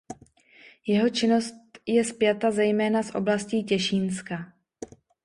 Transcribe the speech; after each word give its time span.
Jeho 0.87 1.09
činnost 1.09 1.53
je 1.85 2.03
spjata 2.03 2.51
zejména 2.51 3.03
s 3.03 3.15
oblastí 3.15 3.63
Těšínska. 3.63 4.53